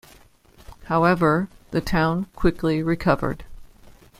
[0.85, 3.43] However, the town quickly recovered.